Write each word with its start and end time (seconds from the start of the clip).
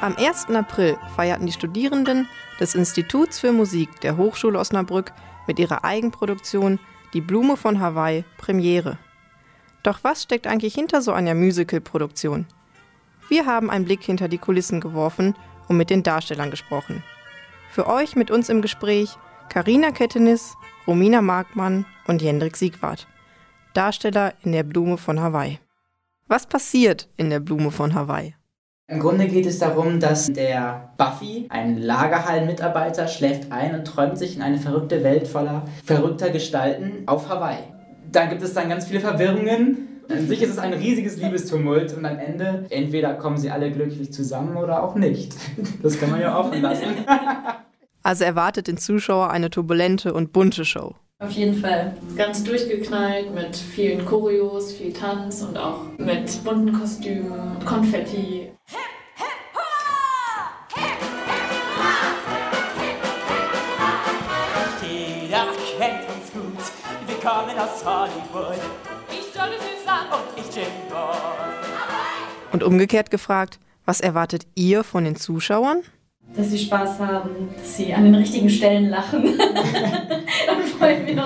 Am 0.00 0.16
1. 0.16 0.46
April 0.48 0.96
feierten 1.14 1.44
die 1.44 1.52
Studierenden 1.52 2.26
des 2.58 2.74
Instituts 2.74 3.38
für 3.38 3.52
Musik 3.52 4.00
der 4.00 4.16
Hochschule 4.16 4.58
Osnabrück 4.58 5.12
mit 5.46 5.58
ihrer 5.58 5.84
Eigenproduktion 5.84 6.78
Die 7.12 7.20
Blume 7.20 7.58
von 7.58 7.80
Hawaii 7.80 8.24
Premiere. 8.38 8.96
Doch 9.82 9.98
was 10.02 10.22
steckt 10.22 10.46
eigentlich 10.46 10.74
hinter 10.74 11.02
so 11.02 11.12
einer 11.12 11.34
Musical-Produktion? 11.34 12.46
Wir 13.28 13.44
haben 13.44 13.68
einen 13.68 13.84
Blick 13.84 14.02
hinter 14.02 14.28
die 14.28 14.38
Kulissen 14.38 14.80
geworfen 14.80 15.34
und 15.68 15.76
mit 15.76 15.90
den 15.90 16.02
Darstellern 16.02 16.50
gesprochen. 16.50 17.02
Für 17.70 17.86
euch 17.86 18.16
mit 18.16 18.30
uns 18.30 18.48
im 18.48 18.62
Gespräch 18.62 19.18
Karina 19.50 19.90
Kettenis, 19.90 20.54
Romina 20.86 21.20
Markmann 21.20 21.84
und 22.06 22.22
Jendrik 22.22 22.56
Siegwart, 22.56 23.06
Darsteller 23.74 24.32
in 24.44 24.52
der 24.52 24.62
Blume 24.62 24.96
von 24.96 25.20
Hawaii. 25.20 25.60
Was 26.26 26.46
passiert 26.46 27.10
in 27.18 27.28
der 27.28 27.40
Blume 27.40 27.70
von 27.70 27.94
Hawaii? 27.94 28.34
Im 28.90 28.98
Grunde 28.98 29.28
geht 29.28 29.46
es 29.46 29.60
darum, 29.60 30.00
dass 30.00 30.26
der 30.26 30.90
Buffy, 30.96 31.46
ein 31.48 31.78
Lagerhallenmitarbeiter, 31.78 33.06
schläft 33.06 33.52
ein 33.52 33.72
und 33.76 33.84
träumt 33.84 34.18
sich 34.18 34.34
in 34.34 34.42
eine 34.42 34.58
verrückte 34.58 35.04
Welt 35.04 35.28
voller 35.28 35.62
verrückter 35.84 36.30
Gestalten 36.30 37.04
auf 37.06 37.28
Hawaii. 37.28 37.62
Da 38.10 38.26
gibt 38.26 38.42
es 38.42 38.52
dann 38.52 38.68
ganz 38.68 38.86
viele 38.86 38.98
Verwirrungen. 38.98 40.02
An 40.10 40.26
sich 40.26 40.42
ist 40.42 40.50
es 40.50 40.58
ein 40.58 40.72
riesiges 40.72 41.18
Liebestumult 41.18 41.96
und 41.96 42.04
am 42.04 42.18
Ende 42.18 42.66
entweder 42.70 43.14
kommen 43.14 43.36
sie 43.36 43.52
alle 43.52 43.70
glücklich 43.70 44.12
zusammen 44.12 44.56
oder 44.56 44.82
auch 44.82 44.96
nicht. 44.96 45.36
Das 45.84 46.00
kann 46.00 46.10
man 46.10 46.20
ja 46.20 46.36
offen 46.36 46.60
lassen. 46.60 46.86
Also 48.02 48.24
erwartet 48.24 48.66
den 48.66 48.78
Zuschauer 48.78 49.30
eine 49.30 49.50
turbulente 49.50 50.14
und 50.14 50.32
bunte 50.32 50.64
Show. 50.64 50.94
Auf 51.20 51.32
jeden 51.32 51.54
Fall. 51.54 51.94
Ganz 52.16 52.42
durchgeknallt 52.44 53.34
mit 53.34 53.54
vielen 53.54 54.06
Choreos, 54.06 54.72
viel 54.72 54.90
Tanz 54.90 55.42
und 55.42 55.58
auch 55.58 55.82
mit 55.98 56.42
bunten 56.42 56.72
Kostümen, 56.72 57.62
Konfetti. 57.62 58.50
Jeder 64.82 65.46
kennt 65.78 66.08
uns 66.08 66.32
gut, 66.32 67.06
wir 67.06 67.16
kommen 67.16 67.58
aus 67.58 67.84
Hollywood. 67.84 68.58
Ich 69.12 69.26
Susan 69.26 70.06
und 70.10 70.38
ich 70.40 70.56
Jim 70.56 70.64
Bond. 70.88 72.52
Und 72.52 72.62
umgekehrt 72.62 73.10
gefragt, 73.10 73.58
was 73.84 74.00
erwartet 74.00 74.46
ihr 74.54 74.84
von 74.84 75.04
den 75.04 75.16
Zuschauern? 75.16 75.82
Dass 76.34 76.48
sie 76.48 76.58
Spaß 76.58 76.98
haben, 77.00 77.50
dass 77.58 77.76
sie 77.76 77.92
an 77.92 78.04
den 78.04 78.14
richtigen 78.14 78.48
Stellen 78.48 78.88
lachen. 78.88 79.38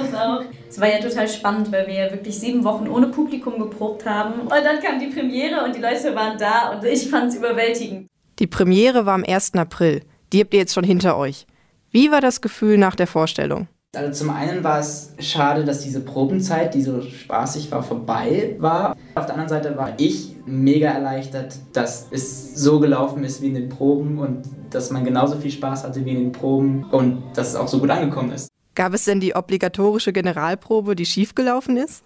Uns 0.00 0.14
auch. 0.14 0.42
Es 0.68 0.80
war 0.80 0.88
ja 0.88 0.98
total 0.98 1.28
spannend, 1.28 1.70
weil 1.70 1.86
wir 1.86 1.94
ja 1.94 2.10
wirklich 2.10 2.38
sieben 2.38 2.64
Wochen 2.64 2.88
ohne 2.88 3.08
Publikum 3.08 3.58
geprobt 3.58 4.04
haben. 4.06 4.40
Und 4.40 4.50
dann 4.50 4.80
kam 4.82 4.98
die 4.98 5.06
Premiere 5.06 5.64
und 5.64 5.74
die 5.74 5.80
Leute 5.80 6.14
waren 6.14 6.38
da 6.38 6.70
und 6.70 6.84
ich 6.84 7.08
fand 7.08 7.30
es 7.30 7.36
überwältigend. 7.36 8.08
Die 8.38 8.46
Premiere 8.46 9.06
war 9.06 9.14
am 9.14 9.24
1. 9.24 9.54
April. 9.54 10.02
Die 10.32 10.40
habt 10.40 10.52
ihr 10.52 10.60
jetzt 10.60 10.74
schon 10.74 10.84
hinter 10.84 11.16
euch. 11.16 11.46
Wie 11.90 12.10
war 12.10 12.20
das 12.20 12.40
Gefühl 12.40 12.76
nach 12.76 12.96
der 12.96 13.06
Vorstellung? 13.06 13.68
Also 13.94 14.24
zum 14.24 14.34
einen 14.34 14.64
war 14.64 14.80
es 14.80 15.14
schade, 15.20 15.64
dass 15.64 15.82
diese 15.82 16.00
Probenzeit, 16.00 16.74
die 16.74 16.82
so 16.82 17.00
spaßig 17.00 17.70
war, 17.70 17.84
vorbei 17.84 18.56
war. 18.58 18.96
Auf 19.14 19.26
der 19.26 19.36
anderen 19.36 19.48
Seite 19.48 19.76
war 19.76 19.92
ich 19.98 20.34
mega 20.46 20.90
erleichtert, 20.90 21.54
dass 21.72 22.08
es 22.10 22.56
so 22.56 22.80
gelaufen 22.80 23.22
ist 23.22 23.40
wie 23.40 23.46
in 23.46 23.54
den 23.54 23.68
Proben 23.68 24.18
und 24.18 24.42
dass 24.70 24.90
man 24.90 25.04
genauso 25.04 25.38
viel 25.38 25.52
Spaß 25.52 25.84
hatte 25.84 26.04
wie 26.04 26.10
in 26.10 26.18
den 26.18 26.32
Proben 26.32 26.84
und 26.90 27.22
dass 27.34 27.50
es 27.50 27.54
auch 27.54 27.68
so 27.68 27.78
gut 27.78 27.90
angekommen 27.90 28.32
ist. 28.32 28.48
Gab 28.74 28.92
es 28.94 29.04
denn 29.04 29.20
die 29.20 29.34
obligatorische 29.34 30.12
Generalprobe, 30.12 30.96
die 30.96 31.06
schiefgelaufen 31.06 31.76
ist? 31.76 32.02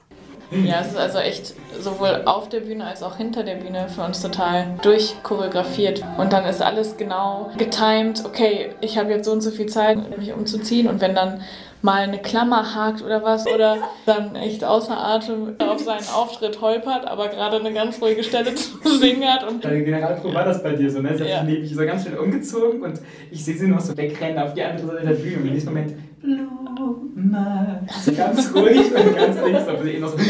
Ja, 0.51 0.81
es 0.81 0.89
ist 0.89 0.97
also 0.97 1.19
echt 1.19 1.55
sowohl 1.79 2.23
auf 2.25 2.49
der 2.49 2.61
Bühne 2.61 2.87
als 2.87 3.03
auch 3.03 3.17
hinter 3.17 3.43
der 3.43 3.57
Bühne 3.57 3.89
für 3.89 4.03
uns 4.03 4.23
total 4.23 4.79
durchchoreografiert. 4.81 6.03
Und 6.17 6.33
dann 6.33 6.47
ist 6.47 6.63
alles 6.63 6.97
genau 6.97 7.51
getimed. 7.59 8.25
Okay, 8.25 8.71
ich 8.81 8.97
habe 8.97 9.11
jetzt 9.11 9.27
so 9.27 9.33
und 9.33 9.43
so 9.43 9.51
viel 9.51 9.67
Zeit, 9.67 10.17
mich 10.19 10.33
umzuziehen. 10.33 10.89
Und 10.89 11.03
wenn 11.03 11.15
dann 11.15 11.43
mal 11.83 12.03
eine 12.03 12.19
Klammer 12.21 12.75
hakt 12.75 13.03
oder 13.03 13.23
was 13.23 13.47
oder 13.47 13.79
dann 14.07 14.35
echt 14.37 14.65
außer 14.65 14.97
Atem 14.99 15.55
auf 15.59 15.79
seinen 15.81 16.07
Auftritt 16.15 16.61
holpert, 16.61 17.07
aber 17.07 17.29
gerade 17.29 17.59
eine 17.61 17.73
ganz 17.73 18.01
ruhige 18.03 18.25
Stelle 18.25 18.55
zu 18.55 18.79
singen 18.99 19.25
hat. 19.29 19.49
Und 19.49 19.63
Bei 19.63 19.71
der 19.71 19.83
Generalprobe 19.83 20.35
war 20.35 20.45
das 20.45 20.63
bei 20.63 20.75
dir 20.75 20.91
so, 20.91 21.01
ne? 21.01 21.17
Sie 21.17 21.23
hat 21.25 21.31
Ja. 21.31 21.39
sich 21.41 21.49
neben 21.49 21.61
mich 21.63 21.75
so 21.75 21.85
ganz 21.85 22.05
schön 22.05 22.19
umgezogen 22.19 22.83
und 22.83 23.01
ich 23.31 23.45
sehe 23.45 23.57
sie 23.57 23.69
noch 23.69 23.81
so 23.81 23.97
wegrennen 23.97 24.39
auf 24.39 24.55
die 24.55 24.63
andere 24.63 24.87
Seite 24.89 25.07
der 25.07 25.15
Bühne 25.15 25.37
und 25.39 25.47
in 25.49 25.55
diesem 25.55 25.73
Moment 25.75 25.95
Blume. 26.21 27.87
So 28.05 28.13
ganz 28.13 28.53
ruhig 28.55 28.93
und 28.95 29.17
ganz 29.17 29.37
dicht, 29.45 29.69
aber 29.69 29.83
sie 29.85 29.91
eh 29.93 29.99
noch 30.01 30.09
so 30.11 30.19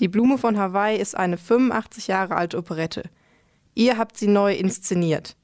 Die 0.00 0.08
Blume 0.08 0.38
von 0.38 0.56
Hawaii 0.58 0.98
ist 0.98 1.16
eine 1.16 1.36
85 1.36 2.06
Jahre 2.06 2.36
alte 2.36 2.56
Operette. 2.56 3.02
Ihr 3.74 3.98
habt 3.98 4.16
sie 4.16 4.28
neu 4.28 4.54
inszeniert. 4.54 5.36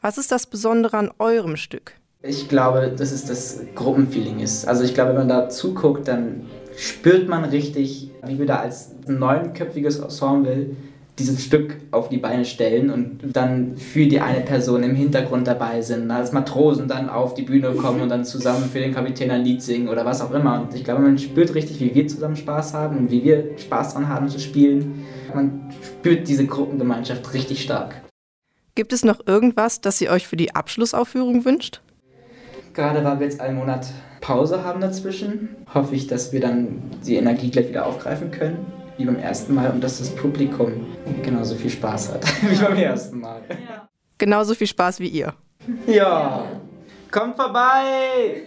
Was 0.00 0.16
ist 0.16 0.32
das 0.32 0.46
Besondere 0.46 0.96
an 0.96 1.10
eurem 1.18 1.56
Stück? 1.56 1.92
Ich 2.22 2.48
glaube, 2.48 2.92
dass 2.94 3.12
es 3.12 3.24
das 3.24 3.60
Gruppenfeeling 3.74 4.40
ist. 4.40 4.68
Also 4.68 4.84
ich 4.84 4.92
glaube, 4.92 5.10
wenn 5.10 5.26
man 5.26 5.28
da 5.28 5.48
zuguckt, 5.48 6.06
dann 6.06 6.42
spürt 6.76 7.28
man 7.28 7.44
richtig, 7.44 8.10
wie 8.26 8.38
wir 8.38 8.44
da 8.44 8.56
als 8.56 8.90
neunköpfiges 9.06 10.00
Ensemble 10.00 10.76
dieses 11.18 11.42
Stück 11.42 11.78
auf 11.90 12.10
die 12.10 12.18
Beine 12.18 12.44
stellen 12.44 12.90
und 12.90 13.20
dann 13.34 13.78
für 13.78 14.06
die 14.06 14.20
eine 14.20 14.40
Person 14.40 14.82
im 14.82 14.94
Hintergrund 14.94 15.46
dabei 15.46 15.80
sind, 15.80 16.10
als 16.10 16.32
Matrosen 16.32 16.88
dann 16.88 17.08
auf 17.08 17.32
die 17.32 17.42
Bühne 17.42 17.72
kommen 17.72 18.02
und 18.02 18.10
dann 18.10 18.26
zusammen 18.26 18.68
für 18.70 18.80
den 18.80 18.94
Kapitän 18.94 19.30
ein 19.30 19.42
Lied 19.42 19.62
singen 19.62 19.88
oder 19.88 20.04
was 20.04 20.20
auch 20.20 20.32
immer. 20.32 20.60
Und 20.60 20.74
ich 20.74 20.84
glaube, 20.84 21.00
man 21.00 21.18
spürt 21.18 21.54
richtig, 21.54 21.80
wie 21.80 21.94
wir 21.94 22.06
zusammen 22.06 22.36
Spaß 22.36 22.74
haben 22.74 22.98
und 22.98 23.10
wie 23.10 23.24
wir 23.24 23.56
Spaß 23.56 23.94
dran 23.94 24.08
haben 24.08 24.28
zu 24.28 24.38
spielen. 24.38 25.04
Man 25.34 25.72
spürt 25.82 26.28
diese 26.28 26.46
Gruppengemeinschaft 26.46 27.32
richtig 27.32 27.62
stark. 27.62 28.02
Gibt 28.74 28.92
es 28.92 29.04
noch 29.04 29.26
irgendwas, 29.26 29.80
das 29.80 30.00
ihr 30.02 30.10
euch 30.10 30.26
für 30.26 30.36
die 30.36 30.54
Abschlussaufführung 30.54 31.46
wünscht? 31.46 31.80
Gerade 32.72 33.04
weil 33.04 33.18
wir 33.18 33.26
jetzt 33.26 33.40
einen 33.40 33.56
Monat 33.56 33.86
Pause 34.20 34.62
haben 34.64 34.80
dazwischen, 34.80 35.56
hoffe 35.72 35.94
ich, 35.94 36.06
dass 36.06 36.32
wir 36.32 36.40
dann 36.40 36.82
die 37.04 37.16
Energie 37.16 37.50
gleich 37.50 37.68
wieder 37.68 37.86
aufgreifen 37.86 38.30
können, 38.30 38.66
wie 38.96 39.04
beim 39.04 39.16
ersten 39.16 39.54
Mal, 39.54 39.70
und 39.70 39.82
dass 39.82 39.98
das 39.98 40.14
Publikum 40.14 40.86
genauso 41.22 41.54
viel 41.54 41.70
Spaß 41.70 42.12
hat 42.12 42.24
wie 42.42 42.56
beim 42.56 42.76
ersten 42.76 43.20
Mal. 43.20 43.40
Genauso 44.18 44.54
viel 44.54 44.66
Spaß 44.66 45.00
wie 45.00 45.08
ihr. 45.08 45.32
Ja, 45.86 46.44
kommt 47.10 47.36
vorbei! 47.36 48.42